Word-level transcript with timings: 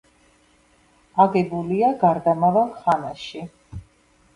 აგებულია 1.27 1.93
გარდამავალ 2.07 2.77
ხანაში. 2.83 3.49